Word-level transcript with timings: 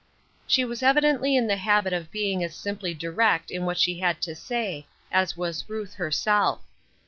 She 0.47 0.65
was 0.65 0.81
evidently 0.81 1.35
in 1.35 1.45
the 1.45 1.57
habit 1.57 1.93
of 1.93 2.09
being 2.09 2.43
as 2.43 2.55
simply 2.55 2.95
direct 2.95 3.51
in 3.51 3.65
what 3.65 3.77
she 3.77 3.99
had 3.99 4.19
to 4.23 4.33
say 4.33 4.87
as 5.11 5.37
was 5.37 5.69
Ruth 5.69 5.93
herself. 5.93 6.61